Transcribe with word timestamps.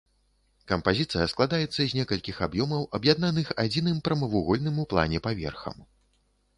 Кампазіцыя 0.71 1.27
складаецца 1.33 1.75
з 1.79 1.91
некалькіх 1.99 2.41
аб'ёмаў, 2.47 2.81
аб'яднаных 3.01 3.55
адзіным 3.67 3.97
прамавугольным 4.09 4.75
у 4.87 4.91
плане 4.95 5.17
паверхам. 5.31 5.77